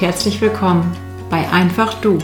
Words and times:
herzlich 0.00 0.40
willkommen 0.40 0.96
bei 1.28 1.50
Einfach 1.50 1.94
Du, 1.94 2.18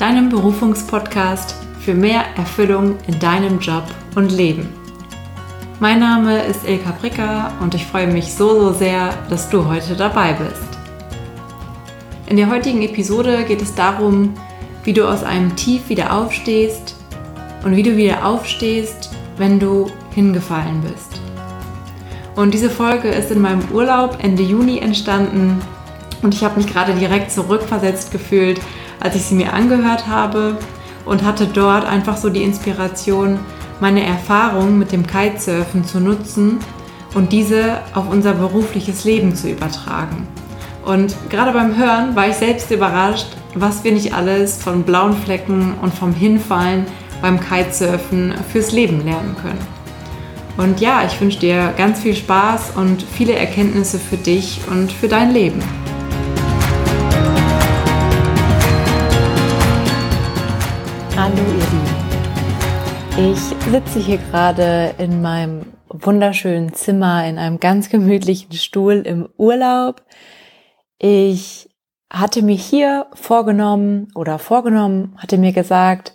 deinem 0.00 0.28
Berufungspodcast 0.28 1.54
für 1.78 1.94
mehr 1.94 2.24
Erfüllung 2.36 2.96
in 3.06 3.16
deinem 3.20 3.60
Job 3.60 3.84
und 4.16 4.32
Leben. 4.32 4.68
Mein 5.78 6.00
Name 6.00 6.42
ist 6.42 6.68
Ilka 6.68 6.90
Bricker 7.00 7.52
und 7.60 7.76
ich 7.76 7.86
freue 7.86 8.08
mich 8.08 8.34
so, 8.34 8.60
so 8.60 8.72
sehr, 8.72 9.14
dass 9.28 9.48
du 9.48 9.68
heute 9.68 9.94
dabei 9.94 10.32
bist. 10.32 10.66
In 12.26 12.36
der 12.36 12.50
heutigen 12.50 12.82
Episode 12.82 13.44
geht 13.44 13.62
es 13.62 13.72
darum, 13.76 14.34
wie 14.82 14.92
du 14.92 15.06
aus 15.06 15.22
einem 15.22 15.54
Tief 15.54 15.88
wieder 15.90 16.12
aufstehst 16.12 16.96
und 17.64 17.76
wie 17.76 17.84
du 17.84 17.96
wieder 17.96 18.26
aufstehst, 18.26 19.10
wenn 19.36 19.60
du 19.60 19.92
hingefallen 20.12 20.80
bist. 20.80 21.20
Und 22.34 22.52
diese 22.52 22.68
Folge 22.68 23.10
ist 23.10 23.30
in 23.30 23.40
meinem 23.40 23.62
Urlaub 23.72 24.18
Ende 24.20 24.42
Juni 24.42 24.80
entstanden 24.80 25.60
und 26.22 26.34
ich 26.34 26.44
habe 26.44 26.56
mich 26.56 26.66
gerade 26.66 26.94
direkt 26.94 27.30
zurückversetzt 27.30 28.12
gefühlt, 28.12 28.60
als 29.00 29.16
ich 29.16 29.22
sie 29.22 29.34
mir 29.34 29.52
angehört 29.52 30.06
habe 30.06 30.58
und 31.04 31.24
hatte 31.24 31.46
dort 31.46 31.84
einfach 31.84 32.16
so 32.16 32.28
die 32.28 32.42
Inspiration, 32.42 33.38
meine 33.80 34.04
Erfahrung 34.04 34.78
mit 34.78 34.92
dem 34.92 35.06
Kitesurfen 35.06 35.84
zu 35.84 36.00
nutzen 36.00 36.58
und 37.14 37.32
diese 37.32 37.78
auf 37.94 38.08
unser 38.10 38.34
berufliches 38.34 39.04
Leben 39.04 39.34
zu 39.34 39.50
übertragen. 39.50 40.28
Und 40.84 41.14
gerade 41.28 41.52
beim 41.52 41.76
Hören 41.76 42.14
war 42.16 42.28
ich 42.28 42.36
selbst 42.36 42.70
überrascht, 42.70 43.28
was 43.54 43.84
wir 43.84 43.92
nicht 43.92 44.14
alles 44.14 44.62
von 44.62 44.82
blauen 44.82 45.16
Flecken 45.16 45.74
und 45.80 45.94
vom 45.94 46.14
Hinfallen 46.14 46.86
beim 47.20 47.40
Kitesurfen 47.40 48.34
fürs 48.50 48.72
Leben 48.72 49.04
lernen 49.04 49.36
können. 49.42 49.80
Und 50.56 50.80
ja, 50.80 51.02
ich 51.06 51.20
wünsche 51.20 51.38
dir 51.38 51.72
ganz 51.76 52.00
viel 52.00 52.14
Spaß 52.14 52.72
und 52.76 53.02
viele 53.02 53.34
Erkenntnisse 53.34 53.98
für 53.98 54.16
dich 54.16 54.60
und 54.70 54.92
für 54.92 55.08
dein 55.08 55.32
Leben. 55.32 55.79
Ich 63.22 63.38
sitze 63.70 63.98
hier 63.98 64.16
gerade 64.16 64.94
in 64.96 65.20
meinem 65.20 65.66
wunderschönen 65.90 66.72
Zimmer 66.72 67.26
in 67.26 67.36
einem 67.36 67.60
ganz 67.60 67.90
gemütlichen 67.90 68.52
Stuhl 68.54 69.02
im 69.04 69.28
Urlaub. 69.36 70.02
Ich 70.98 71.68
hatte 72.08 72.40
mir 72.40 72.56
hier 72.56 73.08
vorgenommen 73.12 74.08
oder 74.14 74.38
vorgenommen, 74.38 75.18
hatte 75.18 75.36
mir 75.36 75.52
gesagt, 75.52 76.14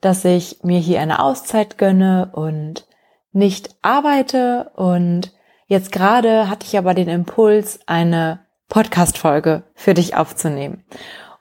dass 0.00 0.24
ich 0.24 0.58
mir 0.64 0.80
hier 0.80 1.00
eine 1.00 1.22
Auszeit 1.22 1.78
gönne 1.78 2.32
und 2.32 2.84
nicht 3.30 3.76
arbeite 3.82 4.72
und 4.74 5.32
jetzt 5.68 5.92
gerade 5.92 6.50
hatte 6.50 6.66
ich 6.66 6.76
aber 6.76 6.94
den 6.94 7.08
Impuls, 7.08 7.78
eine 7.86 8.40
Podcast-Folge 8.68 9.62
für 9.74 9.94
dich 9.94 10.16
aufzunehmen. 10.16 10.82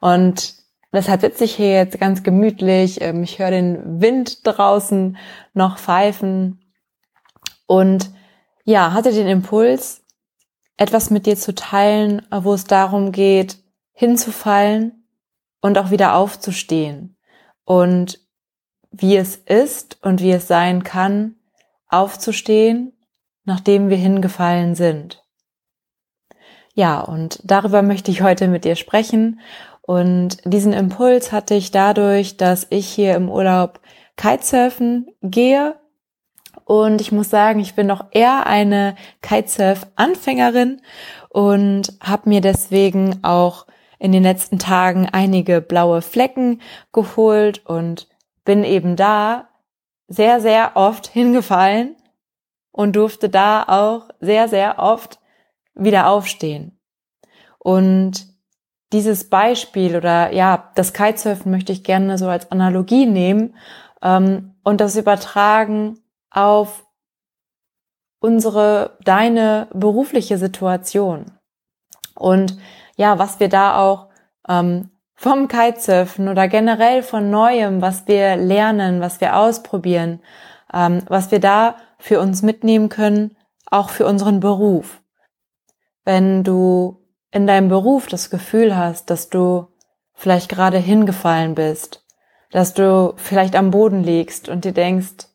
Und 0.02 0.59
Deshalb 0.92 1.22
sitze 1.22 1.44
ich 1.44 1.56
hier 1.56 1.74
jetzt 1.74 2.00
ganz 2.00 2.24
gemütlich. 2.24 3.02
Ähm, 3.02 3.24
ich 3.24 3.40
höre 3.40 3.52
den 3.52 4.02
Wind 4.02 4.46
draußen 4.46 5.18
noch 5.54 5.78
pfeifen 5.78 6.62
und 7.68 8.12
ja, 8.64 8.94
hatte 8.94 9.12
den 9.12 9.28
Impuls, 9.28 10.04
etwas 10.78 11.10
mit 11.10 11.26
dir 11.26 11.36
zu 11.36 11.54
teilen, 11.54 12.26
wo 12.32 12.54
es 12.54 12.64
darum 12.64 13.12
geht, 13.12 13.58
hinzufallen 13.92 15.06
und 15.62 15.78
auch 15.78 15.92
wieder 15.92 16.16
aufzustehen 16.16 17.18
und 17.66 18.20
wie 18.92 19.18
es 19.18 19.36
ist 19.36 19.98
und 20.02 20.22
wie 20.22 20.32
es 20.32 20.48
sein 20.48 20.84
kann, 20.84 21.36
aufzustehen, 21.88 22.94
nachdem 23.44 23.90
wir 23.90 23.98
hingefallen 23.98 24.76
sind. 24.76 25.24
Ja, 26.74 27.02
und 27.02 27.42
darüber 27.44 27.82
möchte 27.82 28.10
ich 28.10 28.22
heute 28.22 28.48
mit 28.48 28.64
dir 28.64 28.76
sprechen 28.76 29.42
und 29.90 30.38
diesen 30.46 30.72
Impuls 30.72 31.32
hatte 31.32 31.56
ich 31.56 31.72
dadurch, 31.72 32.38
dass 32.38 32.68
ich 32.70 32.88
hier 32.88 33.16
im 33.16 33.28
Urlaub 33.28 33.80
Kitesurfen 34.18 35.08
gehe. 35.24 35.80
Und 36.64 37.02
ich 37.02 37.12
muss 37.12 37.32
sagen, 37.32 37.60
ich 37.60 37.74
bin 37.74 37.88
noch 37.88 38.06
eher 38.12 38.46
eine 38.46 38.96
Kitesurf-Anfängerin 39.24 40.84
und 41.30 41.98
habe 42.02 42.30
mir 42.30 42.40
deswegen 42.40 43.24
auch 43.24 43.66
in 43.98 44.12
den 44.12 44.22
letzten 44.22 44.60
Tagen 44.60 45.10
einige 45.12 45.60
blaue 45.60 46.04
Flecken 46.04 46.62
geholt 46.94 47.66
und 47.66 48.08
bin 48.46 48.64
eben 48.64 48.96
da 48.96 49.50
sehr, 50.08 50.40
sehr 50.40 50.74
oft 50.76 51.08
hingefallen 51.08 51.96
und 52.72 52.96
durfte 52.96 53.28
da 53.28 53.64
auch 53.64 54.10
sehr, 54.20 54.50
sehr 54.50 54.78
oft 54.78 55.20
wieder 55.74 56.10
aufstehen. 56.12 56.80
Und 57.58 58.29
dieses 58.92 59.30
Beispiel 59.30 59.96
oder 59.96 60.34
ja, 60.34 60.72
das 60.76 60.94
Kitesurfen 60.94 61.52
möchte 61.52 61.72
ich 61.72 61.84
gerne 61.84 62.18
so 62.18 62.28
als 62.28 62.52
Analogie 62.52 63.06
nehmen 63.06 63.56
ähm, 64.02 64.56
und 64.64 64.82
das 64.82 64.96
übertragen 64.96 66.00
auf 66.32 66.86
unsere, 68.20 68.98
deine 69.04 69.68
berufliche 69.74 70.38
Situation. 70.38 71.32
Und 72.16 72.58
ja, 72.98 73.18
was 73.18 73.40
wir 73.40 73.50
da 73.50 73.78
auch 73.78 74.08
ähm, 74.48 74.90
vom 75.16 75.48
Kitesurfen 75.48 76.28
oder 76.28 76.48
generell 76.48 77.04
von 77.04 77.30
Neuem, 77.30 77.82
was 77.82 78.08
wir 78.08 78.36
lernen, 78.36 79.02
was 79.02 79.22
wir 79.22 79.38
ausprobieren, 79.38 80.22
ähm, 80.74 81.04
was 81.08 81.32
wir 81.32 81.40
da 81.40 81.76
für 81.98 82.20
uns 82.20 82.42
mitnehmen 82.42 82.90
können, 82.90 83.36
auch 83.70 83.90
für 83.90 84.06
unseren 84.06 84.40
Beruf. 84.40 85.02
Wenn 86.06 86.44
du 86.44 86.99
in 87.32 87.48
deinem 87.48 87.70
Beruf 87.70 88.08
das 88.08 88.30
Gefühl 88.30 88.76
hast, 88.76 89.10
dass 89.10 89.30
du 89.30 89.68
vielleicht 90.14 90.50
gerade 90.50 90.78
hingefallen 90.78 91.56
bist, 91.56 92.06
dass 92.52 92.74
du 92.74 93.14
vielleicht 93.18 93.56
am 93.56 93.72
Boden 93.72 94.04
liegst 94.04 94.50
und 94.50 94.66
dir 94.66 94.74
denkst, 94.74 95.28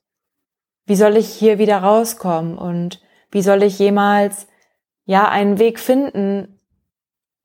wie 0.87 0.97
soll 0.97 1.17
ich 1.17 1.29
hier 1.29 1.59
wieder 1.59 1.79
rauskommen 1.79 2.59
und 2.59 3.01
wie 3.31 3.43
soll 3.43 3.63
ich 3.63 3.79
jemals 3.79 4.47
ja 5.05 5.29
einen 5.29 5.59
Weg 5.59 5.79
finden, 5.79 6.61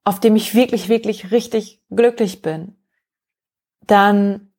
auf 0.03 0.19
dem 0.19 0.35
ich 0.35 0.55
wirklich, 0.55 0.89
wirklich 0.89 1.31
richtig 1.31 1.83
glücklich 1.89 2.41
bin, 2.41 2.75
dann 3.85 4.51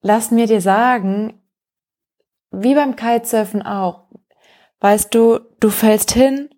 lass 0.00 0.30
mir 0.30 0.46
dir 0.46 0.60
sagen, 0.60 1.42
wie 2.50 2.74
beim 2.74 2.96
Kitesurfen 2.96 3.62
auch, 3.62 4.08
weißt 4.80 5.14
du, 5.14 5.40
du 5.60 5.70
fällst 5.70 6.12
hin 6.12 6.53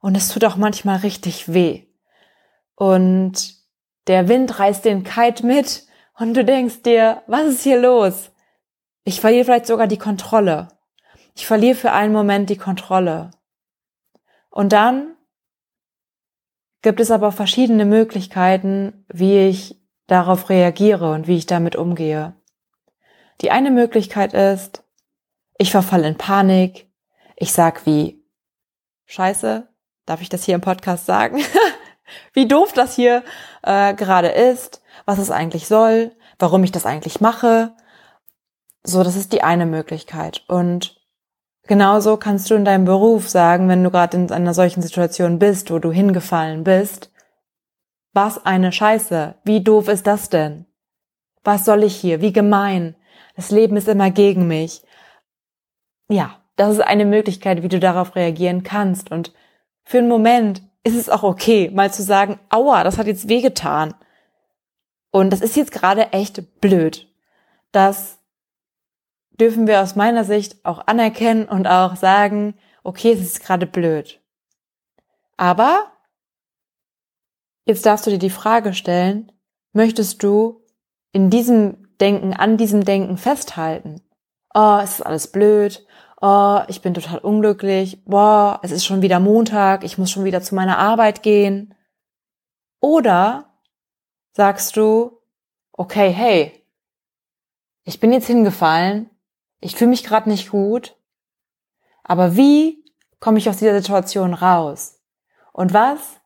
und 0.00 0.16
es 0.16 0.28
tut 0.28 0.44
auch 0.44 0.56
manchmal 0.56 0.98
richtig 0.98 1.52
weh. 1.52 1.86
Und 2.74 3.54
der 4.06 4.28
Wind 4.28 4.58
reißt 4.58 4.84
den 4.84 5.04
Kite 5.04 5.46
mit 5.46 5.86
und 6.18 6.34
du 6.34 6.44
denkst 6.44 6.82
dir, 6.82 7.22
was 7.26 7.46
ist 7.46 7.62
hier 7.62 7.80
los? 7.80 8.30
Ich 9.04 9.20
verliere 9.20 9.44
vielleicht 9.44 9.66
sogar 9.66 9.86
die 9.86 9.98
Kontrolle. 9.98 10.68
Ich 11.34 11.46
verliere 11.46 11.76
für 11.76 11.92
einen 11.92 12.12
Moment 12.12 12.50
die 12.50 12.56
Kontrolle. 12.56 13.30
Und 14.50 14.72
dann 14.72 15.16
gibt 16.82 17.00
es 17.00 17.10
aber 17.10 17.32
verschiedene 17.32 17.84
Möglichkeiten, 17.84 19.04
wie 19.08 19.48
ich 19.48 19.80
darauf 20.06 20.48
reagiere 20.48 21.12
und 21.12 21.28
wie 21.28 21.36
ich 21.36 21.46
damit 21.46 21.76
umgehe. 21.76 22.34
Die 23.42 23.50
eine 23.50 23.70
Möglichkeit 23.70 24.34
ist, 24.34 24.82
ich 25.56 25.70
verfalle 25.70 26.08
in 26.08 26.18
Panik, 26.18 26.90
ich 27.36 27.52
sag 27.52 27.86
wie, 27.86 28.24
Scheiße, 29.06 29.69
Darf 30.10 30.22
ich 30.22 30.28
das 30.28 30.42
hier 30.42 30.56
im 30.56 30.60
Podcast 30.60 31.06
sagen? 31.06 31.40
Wie 32.32 32.48
doof 32.48 32.72
das 32.72 32.96
hier 32.96 33.22
äh, 33.62 33.94
gerade 33.94 34.26
ist, 34.26 34.82
was 35.06 35.20
es 35.20 35.30
eigentlich 35.30 35.68
soll, 35.68 36.10
warum 36.40 36.64
ich 36.64 36.72
das 36.72 36.84
eigentlich 36.84 37.20
mache. 37.20 37.76
So, 38.82 39.04
das 39.04 39.14
ist 39.14 39.32
die 39.32 39.44
eine 39.44 39.66
Möglichkeit. 39.66 40.42
Und 40.48 41.00
genauso 41.68 42.16
kannst 42.16 42.50
du 42.50 42.56
in 42.56 42.64
deinem 42.64 42.86
Beruf 42.86 43.28
sagen, 43.28 43.68
wenn 43.68 43.84
du 43.84 43.92
gerade 43.92 44.16
in 44.16 44.32
einer 44.32 44.52
solchen 44.52 44.82
Situation 44.82 45.38
bist, 45.38 45.70
wo 45.70 45.78
du 45.78 45.92
hingefallen 45.92 46.64
bist, 46.64 47.12
was 48.12 48.44
eine 48.44 48.72
Scheiße. 48.72 49.36
Wie 49.44 49.62
doof 49.62 49.86
ist 49.86 50.08
das 50.08 50.28
denn? 50.28 50.66
Was 51.44 51.64
soll 51.64 51.84
ich 51.84 51.94
hier? 51.94 52.20
Wie 52.20 52.32
gemein. 52.32 52.96
Das 53.36 53.52
Leben 53.52 53.76
ist 53.76 53.86
immer 53.86 54.10
gegen 54.10 54.48
mich. 54.48 54.82
Ja, 56.08 56.40
das 56.56 56.72
ist 56.72 56.80
eine 56.80 57.04
Möglichkeit, 57.04 57.62
wie 57.62 57.68
du 57.68 57.78
darauf 57.78 58.16
reagieren 58.16 58.64
kannst. 58.64 59.12
Und 59.12 59.32
für 59.90 59.98
einen 59.98 60.08
Moment 60.08 60.62
ist 60.84 60.94
es 60.94 61.08
auch 61.08 61.24
okay, 61.24 61.68
mal 61.74 61.92
zu 61.92 62.04
sagen, 62.04 62.38
aua, 62.48 62.84
das 62.84 62.96
hat 62.96 63.08
jetzt 63.08 63.28
wehgetan. 63.28 63.92
Und 65.10 65.30
das 65.30 65.40
ist 65.40 65.56
jetzt 65.56 65.72
gerade 65.72 66.12
echt 66.12 66.60
blöd. 66.60 67.12
Das 67.72 68.20
dürfen 69.32 69.66
wir 69.66 69.80
aus 69.80 69.96
meiner 69.96 70.22
Sicht 70.22 70.64
auch 70.64 70.86
anerkennen 70.86 71.48
und 71.48 71.66
auch 71.66 71.96
sagen, 71.96 72.54
okay, 72.84 73.10
es 73.10 73.20
ist 73.20 73.42
gerade 73.42 73.66
blöd. 73.66 74.20
Aber 75.36 75.90
jetzt 77.64 77.84
darfst 77.84 78.06
du 78.06 78.12
dir 78.12 78.18
die 78.20 78.30
Frage 78.30 78.74
stellen, 78.74 79.32
möchtest 79.72 80.22
du 80.22 80.64
in 81.10 81.30
diesem 81.30 81.96
Denken, 81.98 82.32
an 82.32 82.56
diesem 82.56 82.84
Denken 82.84 83.16
festhalten? 83.16 84.00
Oh, 84.54 84.78
es 84.80 85.00
ist 85.00 85.02
alles 85.02 85.32
blöd 85.32 85.84
oh, 86.20 86.60
ich 86.68 86.82
bin 86.82 86.94
total 86.94 87.18
unglücklich, 87.18 88.04
boah, 88.04 88.60
es 88.62 88.70
ist 88.70 88.84
schon 88.84 89.02
wieder 89.02 89.20
Montag, 89.20 89.84
ich 89.84 89.98
muss 89.98 90.10
schon 90.10 90.24
wieder 90.24 90.42
zu 90.42 90.54
meiner 90.54 90.78
Arbeit 90.78 91.22
gehen. 91.22 91.74
Oder 92.80 93.54
sagst 94.32 94.76
du, 94.76 95.18
okay, 95.72 96.10
hey, 96.10 96.64
ich 97.84 98.00
bin 98.00 98.12
jetzt 98.12 98.26
hingefallen, 98.26 99.10
ich 99.60 99.76
fühle 99.76 99.90
mich 99.90 100.04
gerade 100.04 100.28
nicht 100.28 100.50
gut, 100.50 100.96
aber 102.02 102.36
wie 102.36 102.84
komme 103.18 103.38
ich 103.38 103.48
aus 103.48 103.58
dieser 103.58 103.80
Situation 103.80 104.34
raus? 104.34 105.00
Und 105.52 105.72
was 105.72 106.20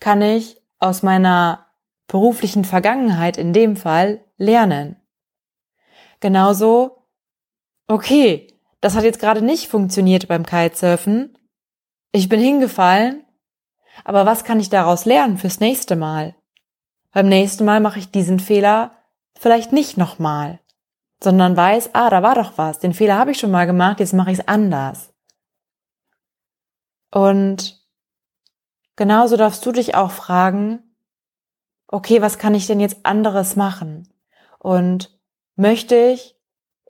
kann 0.00 0.22
ich 0.22 0.60
aus 0.78 1.02
meiner 1.02 1.66
beruflichen 2.06 2.64
Vergangenheit 2.64 3.36
in 3.36 3.52
dem 3.52 3.76
Fall 3.76 4.24
lernen? 4.36 4.96
Genauso, 6.20 7.06
okay, 7.86 8.53
das 8.84 8.94
hat 8.94 9.04
jetzt 9.04 9.18
gerade 9.18 9.40
nicht 9.40 9.68
funktioniert 9.68 10.28
beim 10.28 10.44
Kitesurfen. 10.44 11.38
Ich 12.12 12.28
bin 12.28 12.38
hingefallen, 12.38 13.24
aber 14.04 14.26
was 14.26 14.44
kann 14.44 14.60
ich 14.60 14.68
daraus 14.68 15.06
lernen 15.06 15.38
fürs 15.38 15.58
nächste 15.58 15.96
Mal? 15.96 16.34
Beim 17.10 17.26
nächsten 17.26 17.64
Mal 17.64 17.80
mache 17.80 17.98
ich 17.98 18.10
diesen 18.10 18.40
Fehler 18.40 18.94
vielleicht 19.38 19.72
nicht 19.72 19.96
nochmal, 19.96 20.60
sondern 21.22 21.56
weiß, 21.56 21.94
ah, 21.94 22.10
da 22.10 22.22
war 22.22 22.34
doch 22.34 22.58
was, 22.58 22.78
den 22.78 22.92
Fehler 22.92 23.16
habe 23.16 23.30
ich 23.30 23.38
schon 23.38 23.50
mal 23.50 23.64
gemacht, 23.64 24.00
jetzt 24.00 24.12
mache 24.12 24.30
ich 24.32 24.40
es 24.40 24.48
anders. 24.48 25.14
Und 27.10 27.82
genauso 28.96 29.38
darfst 29.38 29.64
du 29.64 29.72
dich 29.72 29.94
auch 29.94 30.10
fragen, 30.10 30.94
okay, 31.86 32.20
was 32.20 32.36
kann 32.36 32.54
ich 32.54 32.66
denn 32.66 32.80
jetzt 32.80 33.06
anderes 33.06 33.56
machen? 33.56 34.12
Und 34.58 35.18
möchte 35.56 35.94
ich 35.96 36.38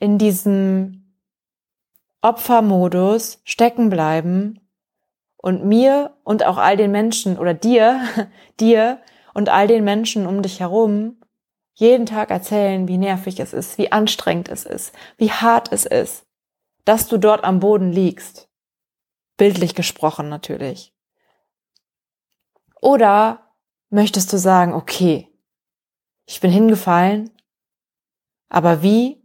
in 0.01 0.19
diesem 0.19 1.04
Opfermodus 2.25 3.43
stecken 3.45 3.91
bleiben 3.91 4.59
und 5.37 5.67
mir 5.67 6.17
und 6.25 6.47
auch 6.47 6.57
all 6.57 6.79
den 6.79 6.91
Menschen 6.91 7.39
oder 7.39 7.53
dir, 7.53 8.01
dir 8.61 9.03
und 9.35 9.51
all 9.51 9.67
den 9.67 9.85
Menschen 9.85 10.27
um 10.27 10.41
dich 10.41 10.61
herum 10.61 11.21
jeden 11.75 12.07
Tag 12.07 12.31
erzählen, 12.31 12.89
wie 12.89 12.97
nervig 12.97 13.41
es 13.41 13.53
ist, 13.53 13.77
wie 13.77 13.93
anstrengend 13.93 14.49
es 14.49 14.65
ist, 14.65 14.95
wie 15.19 15.33
hart 15.33 15.71
es 15.71 15.85
ist, 15.85 16.25
dass 16.87 17.09
du 17.09 17.19
dort 17.19 17.45
am 17.45 17.61
Boden 17.61 17.93
liegst. 17.93 18.49
Bildlich 19.37 19.75
gesprochen 19.75 20.31
natürlich. 20.31 20.95
Oder 22.81 23.55
möchtest 23.91 24.33
du 24.33 24.39
sagen, 24.39 24.73
okay, 24.73 25.29
ich 26.25 26.41
bin 26.41 26.51
hingefallen, 26.51 27.31
aber 28.49 28.83
wie 28.83 29.24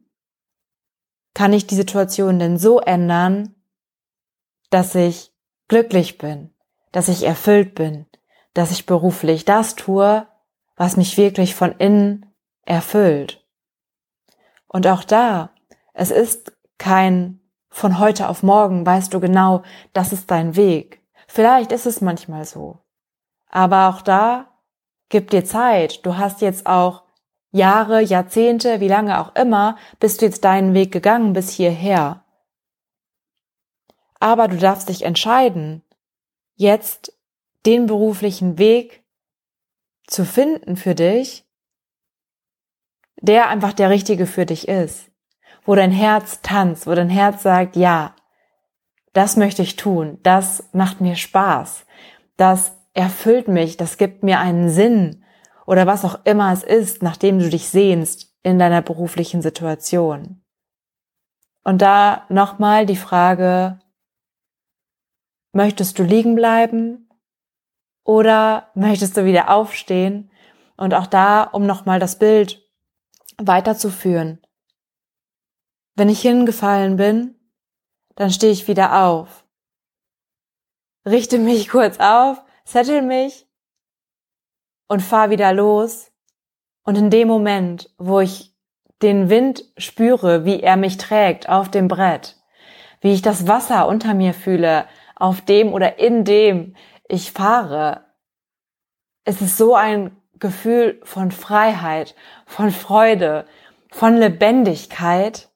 kann 1.39 1.53
ich 1.53 1.65
die 1.65 1.75
Situation 1.75 2.37
denn 2.37 2.57
so 2.57 2.81
ändern, 2.81 3.55
dass 4.71 4.93
ich 4.93 5.31
glücklich 5.69 6.17
bin, 6.17 6.53
dass 6.91 7.07
ich 7.07 7.23
erfüllt 7.23 7.75
bin, 7.75 8.07
dass 8.53 8.71
ich 8.71 8.85
beruflich 8.85 9.45
das 9.45 9.75
tue, 9.75 10.27
was 10.75 10.97
mich 10.97 11.15
wirklich 11.15 11.55
von 11.55 11.71
innen 11.71 12.25
erfüllt. 12.65 13.47
Und 14.67 14.85
auch 14.85 15.05
da, 15.05 15.51
es 15.93 16.11
ist 16.11 16.51
kein 16.77 17.39
von 17.69 17.99
heute 17.99 18.27
auf 18.27 18.43
morgen 18.43 18.85
weißt 18.85 19.13
du 19.13 19.21
genau, 19.21 19.63
das 19.93 20.11
ist 20.11 20.29
dein 20.29 20.57
Weg. 20.57 21.01
Vielleicht 21.25 21.71
ist 21.71 21.85
es 21.85 22.01
manchmal 22.01 22.43
so. 22.43 22.79
Aber 23.49 23.87
auch 23.87 24.01
da, 24.01 24.59
gib 25.07 25.29
dir 25.29 25.45
Zeit. 25.45 26.05
Du 26.05 26.17
hast 26.17 26.41
jetzt 26.41 26.65
auch 26.65 27.03
Jahre, 27.51 28.01
Jahrzehnte, 28.01 28.79
wie 28.79 28.87
lange 28.87 29.19
auch 29.19 29.35
immer, 29.35 29.77
bist 29.99 30.21
du 30.21 30.25
jetzt 30.25 30.43
deinen 30.43 30.73
Weg 30.73 30.91
gegangen 30.91 31.33
bis 31.33 31.49
hierher. 31.49 32.23
Aber 34.19 34.47
du 34.47 34.57
darfst 34.57 34.89
dich 34.89 35.03
entscheiden, 35.03 35.83
jetzt 36.55 37.13
den 37.65 37.87
beruflichen 37.87 38.57
Weg 38.57 39.03
zu 40.05 40.25
finden 40.25 40.75
für 40.75 40.95
dich, 40.95 41.45
der 43.21 43.49
einfach 43.49 43.73
der 43.73 43.89
richtige 43.89 44.25
für 44.25 44.45
dich 44.45 44.67
ist, 44.67 45.11
wo 45.65 45.75
dein 45.75 45.91
Herz 45.91 46.41
tanzt, 46.41 46.87
wo 46.87 46.93
dein 46.93 47.09
Herz 47.09 47.43
sagt, 47.43 47.75
ja, 47.75 48.15
das 49.13 49.37
möchte 49.37 49.61
ich 49.61 49.75
tun, 49.75 50.19
das 50.23 50.69
macht 50.71 51.01
mir 51.01 51.15
Spaß, 51.15 51.85
das 52.37 52.77
erfüllt 52.93 53.47
mich, 53.47 53.77
das 53.77 53.97
gibt 53.97 54.23
mir 54.23 54.39
einen 54.39 54.69
Sinn 54.69 55.18
oder 55.69 55.87
was 55.87 56.03
auch 56.03 56.25
immer 56.25 56.51
es 56.51 56.63
ist, 56.63 57.03
nachdem 57.03 57.39
du 57.39 57.49
dich 57.49 57.69
sehnst 57.69 58.35
in 58.43 58.59
deiner 58.59 58.81
beruflichen 58.81 59.41
Situation. 59.41 60.41
Und 61.63 61.81
da 61.81 62.25
nochmal 62.29 62.85
die 62.85 62.95
Frage, 62.95 63.79
Möchtest 65.51 65.97
du 65.97 66.03
liegen 66.03 66.35
bleiben 66.35 67.09
oder 68.03 68.69
möchtest 68.75 69.17
du 69.17 69.25
wieder 69.25 69.49
aufstehen? 69.49 70.31
Und 70.77 70.93
auch 70.93 71.07
da, 71.07 71.43
um 71.43 71.65
nochmal 71.65 71.99
das 71.99 72.19
Bild 72.19 72.63
weiterzuführen. 73.37 74.41
Wenn 75.95 76.07
ich 76.07 76.21
hingefallen 76.21 76.95
bin, 76.95 77.35
dann 78.15 78.31
stehe 78.31 78.53
ich 78.53 78.67
wieder 78.67 79.03
auf. 79.03 79.45
Richte 81.05 81.39
mich 81.39 81.69
kurz 81.69 81.99
auf, 81.99 82.41
settle 82.63 83.01
mich 83.01 83.48
und 84.89 85.01
fahr 85.01 85.29
wieder 85.29 85.53
los. 85.53 86.11
Und 86.83 86.97
in 86.97 87.09
dem 87.09 87.29
Moment, 87.29 87.89
wo 87.97 88.19
ich 88.19 88.53
den 89.01 89.29
Wind 89.29 89.63
spüre, 89.77 90.43
wie 90.43 90.61
er 90.61 90.75
mich 90.75 90.97
trägt 90.97 91.47
auf 91.47 91.71
dem 91.71 91.87
Brett, 91.87 92.35
wie 92.99 93.13
ich 93.13 93.21
das 93.21 93.47
Wasser 93.47 93.87
unter 93.87 94.13
mir 94.13 94.33
fühle, 94.33 94.85
auf 95.15 95.41
dem 95.41 95.71
oder 95.71 95.99
in 95.99 96.25
dem 96.25 96.75
ich 97.07 97.31
fahre. 97.31 98.05
Es 99.23 99.41
ist 99.41 99.57
so 99.57 99.75
ein 99.75 100.17
Gefühl 100.39 100.99
von 101.03 101.31
Freiheit, 101.31 102.15
von 102.45 102.71
Freude, 102.71 103.45
von 103.91 104.17
Lebendigkeit, 104.17 105.49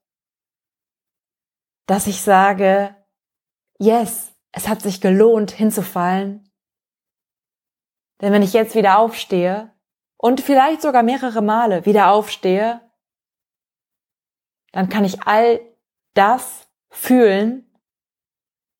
dass 1.85 2.07
ich 2.07 2.21
sage, 2.21 2.95
yes, 3.77 4.33
es 4.51 4.67
hat 4.67 4.81
sich 4.81 5.01
gelohnt 5.01 5.51
hinzufallen. 5.51 6.49
Denn 8.23 8.31
wenn 8.31 8.41
ich 8.41 8.53
jetzt 8.53 8.73
wieder 8.73 8.99
aufstehe 8.99 9.69
und 10.15 10.39
vielleicht 10.39 10.81
sogar 10.81 11.03
mehrere 11.03 11.41
Male 11.41 11.85
wieder 11.85 12.09
aufstehe, 12.09 12.79
dann 14.71 14.87
kann 14.87 15.03
ich 15.03 15.23
all 15.23 15.59
das 16.13 16.69
fühlen, 16.89 17.69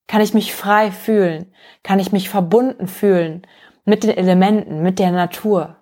kann 0.06 0.22
ich 0.22 0.32
mich 0.32 0.54
frei 0.54 0.90
fühlen? 0.90 1.54
Kann 1.82 1.98
ich 1.98 2.10
mich 2.10 2.30
verbunden 2.30 2.88
fühlen 2.88 3.46
mit 3.84 4.02
den 4.02 4.16
Elementen, 4.16 4.82
mit 4.82 4.98
der 4.98 5.12
Natur? 5.12 5.76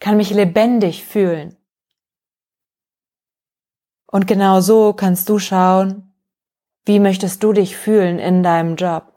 Kann 0.00 0.16
mich 0.16 0.30
lebendig 0.30 1.04
fühlen? 1.04 1.58
Und 4.06 4.26
genau 4.26 4.62
so 4.62 4.94
kannst 4.94 5.28
du 5.28 5.38
schauen, 5.38 6.14
wie 6.86 7.00
möchtest 7.00 7.42
du 7.42 7.52
dich 7.52 7.76
fühlen 7.76 8.18
in 8.18 8.42
deinem 8.42 8.76
Job? 8.76 9.11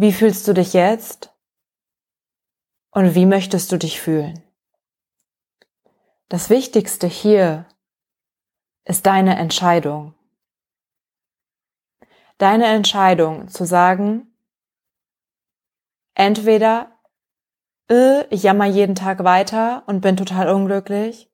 Wie 0.00 0.12
fühlst 0.12 0.48
du 0.48 0.54
dich 0.54 0.72
jetzt? 0.72 1.32
Und 2.90 3.14
wie 3.14 3.26
möchtest 3.26 3.70
du 3.70 3.76
dich 3.76 4.00
fühlen? 4.00 4.42
Das 6.28 6.50
Wichtigste 6.50 7.06
hier 7.06 7.66
ist 8.84 9.06
deine 9.06 9.36
Entscheidung 9.36 10.14
deine 12.40 12.66
Entscheidung 12.66 13.48
zu 13.48 13.64
sagen, 13.64 14.34
entweder 16.14 16.90
äh, 17.90 18.24
ich 18.30 18.42
jammer 18.42 18.64
jeden 18.64 18.94
Tag 18.94 19.24
weiter 19.24 19.82
und 19.86 20.00
bin 20.00 20.16
total 20.16 20.48
unglücklich, 20.48 21.30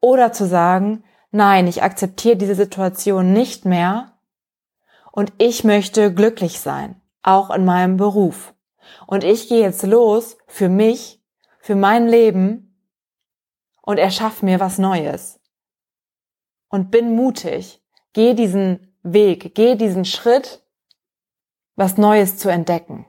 oder 0.00 0.32
zu 0.32 0.46
sagen, 0.46 1.04
nein, 1.30 1.66
ich 1.66 1.82
akzeptiere 1.82 2.36
diese 2.36 2.54
Situation 2.54 3.32
nicht 3.32 3.64
mehr 3.64 4.18
und 5.12 5.32
ich 5.38 5.64
möchte 5.64 6.12
glücklich 6.12 6.60
sein, 6.60 7.00
auch 7.28 7.50
in 7.50 7.64
meinem 7.64 7.96
Beruf. 7.96 8.54
Und 9.06 9.22
ich 9.22 9.48
gehe 9.48 9.60
jetzt 9.60 9.82
los 9.82 10.38
für 10.46 10.68
mich, 10.68 11.22
für 11.60 11.74
mein 11.74 12.08
Leben 12.08 12.82
und 13.82 13.98
erschaffe 13.98 14.44
mir 14.44 14.60
was 14.60 14.78
Neues. 14.78 15.40
Und 16.68 16.90
bin 16.90 17.14
mutig, 17.14 17.82
gehe 18.12 18.34
diesen 18.34 18.94
Weg, 19.02 19.54
geh 19.54 19.74
diesen 19.74 20.04
Schritt, 20.04 20.62
was 21.76 21.96
Neues 21.96 22.38
zu 22.38 22.48
entdecken. 22.48 23.06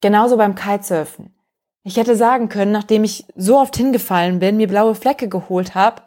Genauso 0.00 0.36
beim 0.36 0.54
Kitesurfen. 0.54 1.34
Ich 1.82 1.96
hätte 1.96 2.16
sagen 2.16 2.48
können, 2.48 2.72
nachdem 2.72 3.04
ich 3.04 3.26
so 3.36 3.58
oft 3.58 3.76
hingefallen 3.76 4.38
bin, 4.38 4.56
mir 4.56 4.68
blaue 4.68 4.94
Flecke 4.94 5.28
geholt 5.28 5.74
habe 5.74 6.02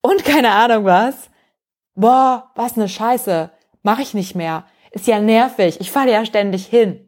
und 0.00 0.24
keine 0.24 0.52
Ahnung 0.52 0.84
was, 0.84 1.30
boah, 1.94 2.50
was 2.54 2.76
ne 2.76 2.88
Scheiße, 2.88 3.52
mach 3.82 3.98
ich 3.98 4.14
nicht 4.14 4.34
mehr, 4.34 4.66
ist 4.92 5.06
ja 5.06 5.20
nervig, 5.20 5.80
ich 5.80 5.90
falle 5.90 6.12
ja 6.12 6.24
ständig 6.24 6.66
hin. 6.66 7.06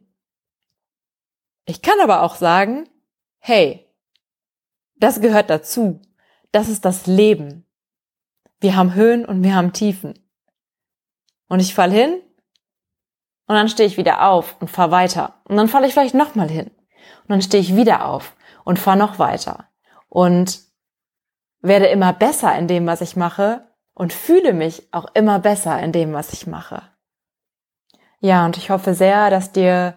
Ich 1.65 1.81
kann 1.81 1.99
aber 2.01 2.23
auch 2.23 2.35
sagen, 2.35 2.89
hey, 3.39 3.89
das 4.95 5.21
gehört 5.21 5.49
dazu, 5.49 6.01
das 6.51 6.69
ist 6.69 6.85
das 6.85 7.07
Leben. 7.07 7.65
Wir 8.59 8.75
haben 8.75 8.93
Höhen 8.93 9.25
und 9.25 9.43
wir 9.43 9.55
haben 9.55 9.73
Tiefen. 9.73 10.19
Und 11.47 11.59
ich 11.59 11.73
fall 11.73 11.91
hin 11.91 12.21
Und 13.45 13.55
dann 13.55 13.67
stehe 13.67 13.87
ich 13.87 13.97
wieder 13.97 14.27
auf 14.29 14.55
und 14.61 14.69
fahre 14.69 14.91
weiter. 14.91 15.41
Und 15.43 15.57
dann 15.57 15.67
falle 15.67 15.87
ich 15.87 15.93
vielleicht 15.93 16.15
nochmal 16.15 16.49
hin. 16.49 16.71
Und 17.23 17.29
dann 17.29 17.41
stehe 17.41 17.61
ich 17.61 17.75
wieder 17.75 18.05
auf 18.05 18.35
und 18.63 18.79
fahre 18.79 18.97
noch 18.97 19.19
weiter. 19.19 19.69
Und 20.07 20.61
werde 21.59 21.87
immer 21.87 22.13
besser 22.13 22.57
in 22.57 22.67
dem, 22.67 22.87
was 22.87 23.01
ich 23.01 23.15
mache 23.15 23.67
und 23.93 24.13
fühle 24.13 24.53
mich 24.53 24.87
auch 24.91 25.07
immer 25.13 25.39
besser 25.39 25.79
in 25.79 25.91
dem, 25.91 26.13
was 26.13 26.33
ich 26.33 26.47
mache. 26.47 26.81
Ja, 28.19 28.45
und 28.45 28.57
ich 28.57 28.69
hoffe 28.69 28.93
sehr, 28.93 29.29
dass 29.29 29.51
dir 29.51 29.95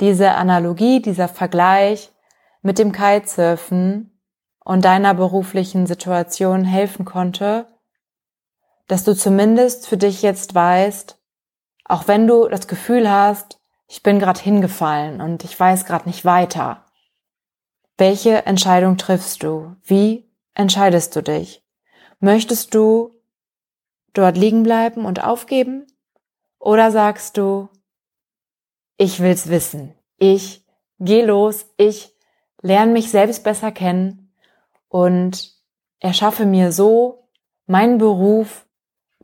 diese 0.00 0.32
Analogie, 0.32 1.00
dieser 1.00 1.28
Vergleich 1.28 2.12
mit 2.60 2.78
dem 2.78 2.92
Kitesurfen 2.92 4.20
und 4.64 4.84
deiner 4.84 5.14
beruflichen 5.14 5.86
Situation 5.86 6.64
helfen 6.64 7.04
konnte, 7.04 7.66
dass 8.88 9.04
du 9.04 9.14
zumindest 9.14 9.86
für 9.86 9.96
dich 9.96 10.22
jetzt 10.22 10.54
weißt, 10.54 11.18
auch 11.84 12.08
wenn 12.08 12.26
du 12.26 12.48
das 12.48 12.68
Gefühl 12.68 13.10
hast, 13.10 13.58
ich 13.88 14.02
bin 14.02 14.18
gerade 14.18 14.40
hingefallen 14.40 15.20
und 15.20 15.44
ich 15.44 15.58
weiß 15.58 15.84
gerade 15.84 16.08
nicht 16.08 16.24
weiter. 16.24 16.84
Welche 17.98 18.46
Entscheidung 18.46 18.96
triffst 18.96 19.42
du? 19.42 19.76
Wie 19.82 20.30
entscheidest 20.54 21.14
du 21.14 21.22
dich? 21.22 21.62
Möchtest 22.20 22.74
du 22.74 23.14
dort 24.12 24.36
liegen 24.36 24.62
bleiben 24.62 25.04
und 25.04 25.22
aufgeben? 25.22 25.86
Oder 26.58 26.90
sagst 26.90 27.36
du, 27.36 27.68
ich 28.96 29.20
will's 29.20 29.48
wissen. 29.48 29.94
Ich 30.18 30.64
geh 30.98 31.24
los, 31.24 31.66
ich 31.76 32.14
lerne 32.60 32.92
mich 32.92 33.10
selbst 33.10 33.42
besser 33.42 33.72
kennen 33.72 34.32
und 34.88 35.52
erschaffe 35.98 36.46
mir 36.46 36.72
so 36.72 37.28
meinen 37.66 37.98
Beruf, 37.98 38.66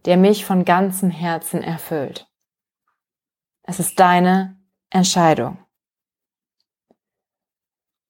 der 0.05 0.17
mich 0.17 0.45
von 0.45 0.65
ganzem 0.65 1.11
Herzen 1.11 1.63
erfüllt. 1.63 2.29
Es 3.63 3.79
ist 3.79 4.01
deine 4.01 4.61
Entscheidung. 4.91 5.59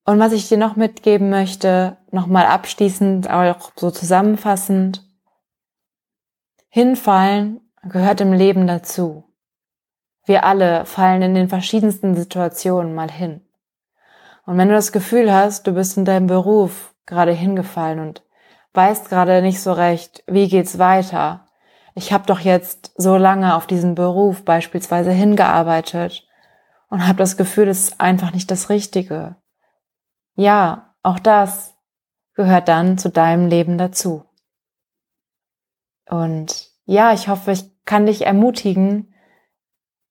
Und 0.04 0.20
was 0.20 0.32
ich 0.32 0.48
dir 0.48 0.56
noch 0.56 0.76
mitgeben 0.76 1.28
möchte, 1.28 1.98
nochmal 2.10 2.46
abschließend, 2.46 3.26
aber 3.26 3.56
auch 3.56 3.72
so 3.76 3.90
zusammenfassend, 3.90 5.07
hinfallen 6.68 7.60
gehört 7.82 8.20
im 8.20 8.32
Leben 8.32 8.66
dazu. 8.66 9.24
Wir 10.24 10.44
alle 10.44 10.84
fallen 10.84 11.22
in 11.22 11.34
den 11.34 11.48
verschiedensten 11.48 12.14
Situationen 12.14 12.94
mal 12.94 13.10
hin. 13.10 13.40
Und 14.44 14.58
wenn 14.58 14.68
du 14.68 14.74
das 14.74 14.92
Gefühl 14.92 15.32
hast, 15.32 15.66
du 15.66 15.72
bist 15.72 15.96
in 15.96 16.04
deinem 16.04 16.26
Beruf 16.26 16.94
gerade 17.06 17.32
hingefallen 17.32 17.98
und 17.98 18.22
weißt 18.74 19.08
gerade 19.08 19.42
nicht 19.42 19.60
so 19.60 19.72
recht, 19.72 20.22
wie 20.26 20.48
geht's 20.48 20.78
weiter. 20.78 21.46
Ich 21.94 22.12
habe 22.12 22.26
doch 22.26 22.40
jetzt 22.40 22.92
so 22.96 23.16
lange 23.16 23.56
auf 23.56 23.66
diesen 23.66 23.94
Beruf 23.94 24.44
beispielsweise 24.44 25.10
hingearbeitet 25.10 26.26
und 26.88 27.06
habe 27.06 27.18
das 27.18 27.36
Gefühl, 27.36 27.68
es 27.68 27.88
ist 27.88 28.00
einfach 28.00 28.32
nicht 28.32 28.50
das 28.50 28.70
Richtige. 28.70 29.36
Ja, 30.34 30.94
auch 31.02 31.18
das 31.18 31.74
gehört 32.34 32.68
dann 32.68 32.98
zu 32.98 33.10
deinem 33.10 33.48
Leben 33.48 33.78
dazu. 33.78 34.27
Und 36.08 36.70
ja, 36.84 37.12
ich 37.12 37.28
hoffe, 37.28 37.52
ich 37.52 37.84
kann 37.84 38.06
dich 38.06 38.26
ermutigen, 38.26 39.14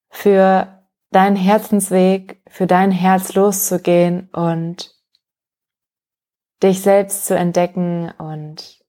für 0.09 0.85
deinen 1.11 1.35
Herzensweg, 1.35 2.41
für 2.47 2.67
dein 2.67 2.91
Herz 2.91 3.33
loszugehen 3.33 4.29
und 4.31 4.95
dich 6.63 6.81
selbst 6.81 7.25
zu 7.25 7.35
entdecken 7.35 8.11
und 8.17 8.83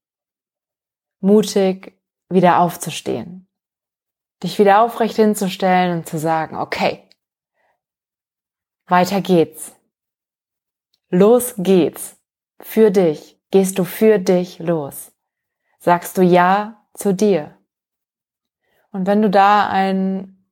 mutig 1.20 2.00
wieder 2.28 2.60
aufzustehen. 2.60 3.48
Dich 4.42 4.58
wieder 4.58 4.82
aufrecht 4.82 5.16
hinzustellen 5.16 5.98
und 5.98 6.08
zu 6.08 6.18
sagen, 6.18 6.56
okay, 6.56 7.08
weiter 8.86 9.20
geht's. 9.20 9.74
Los 11.10 11.54
geht's. 11.56 12.16
Für 12.60 12.90
dich. 12.90 13.40
Gehst 13.50 13.78
du 13.78 13.84
für 13.84 14.18
dich 14.18 14.58
los. 14.58 15.12
Sagst 15.78 16.18
du 16.18 16.22
Ja 16.22 16.77
zu 16.94 17.14
dir. 17.14 17.56
Und 18.92 19.06
wenn 19.06 19.22
du 19.22 19.30
da 19.30 19.68
einen 19.68 20.46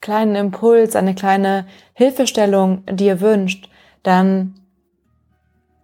kleinen 0.00 0.34
Impuls, 0.34 0.96
eine 0.96 1.14
kleine 1.14 1.66
Hilfestellung 1.94 2.84
dir 2.86 3.20
wünscht, 3.20 3.68
dann 4.02 4.54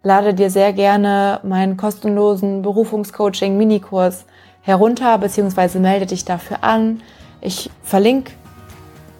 lade 0.03 0.35
dir 0.35 0.51
sehr 0.51 0.73
gerne 0.73 1.41
meinen 1.43 1.77
kostenlosen 1.77 2.63
Berufungscoaching 2.63 3.57
Minikurs 3.57 4.27
herunter, 4.61 5.19
beziehungsweise 5.19 5.79
melde 5.81 6.07
dich 6.07 6.25
dafür 6.25 6.63
an. 6.63 7.03
Ich 7.41 7.71
verlinke 7.83 8.33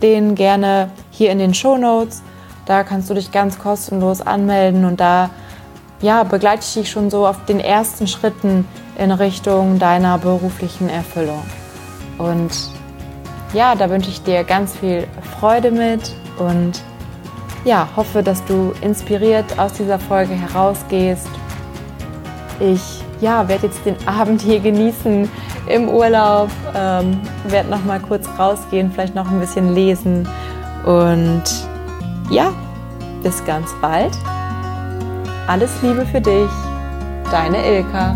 den 0.03 0.35
gerne 0.35 0.91
hier 1.11 1.31
in 1.31 1.39
den 1.39 1.55
Show 1.55 1.77
Notes 1.77 2.23
da 2.67 2.83
kannst 2.83 3.11
du 3.11 3.15
dich 3.15 3.31
ganz 3.31 3.59
kostenlos 3.59 4.21
anmelden 4.21 4.85
und 4.85 5.01
da 5.01 5.31
ja, 6.01 6.23
begleite 6.25 6.63
ich 6.63 6.75
dich 6.75 6.91
schon 6.91 7.11
so 7.11 7.27
auf 7.27 7.45
den 7.47 7.61
ersten 7.61 8.07
Schritten 8.07 8.67
in 8.99 9.11
Richtung 9.11 9.79
deiner 9.79 10.19
beruflichen 10.19 10.89
Erfüllung. 10.89 11.43
Und 12.19 12.51
ja, 13.53 13.75
da 13.75 13.91
wünsche 13.91 14.11
ich 14.11 14.23
dir 14.23 14.45
ganz 14.45 14.77
viel 14.77 15.07
Freude 15.39 15.71
mit 15.71 16.13
und 16.39 16.83
ja, 17.65 17.89
hoffe, 17.97 18.23
dass 18.23 18.45
du 18.45 18.73
inspiriert 18.83 19.59
aus 19.59 19.73
dieser 19.73 19.99
Folge 19.99 20.35
herausgehst. 20.35 21.29
Ich 22.61 23.03
ja, 23.21 23.49
werde 23.49 23.67
jetzt 23.69 23.85
den 23.87 23.97
Abend 24.07 24.43
hier 24.43 24.61
genießen 24.61 25.29
im 25.67 25.89
Urlaub, 25.89 26.51
ähm, 26.75 27.21
werde 27.49 27.71
noch 27.71 27.85
mal 27.85 28.01
kurz 28.01 28.29
rausgehen, 28.39 28.93
vielleicht 28.93 29.15
noch 29.15 29.31
ein 29.31 29.41
bisschen 29.41 29.75
lesen 29.75 30.29
und 30.85 31.43
ja, 32.31 32.53
bis 33.23 33.43
ganz 33.45 33.75
bald. 33.81 34.13
Alles 35.47 35.71
Liebe 35.83 36.05
für 36.07 36.21
dich, 36.21 36.51
deine 37.31 37.65
Ilka. 37.67 38.15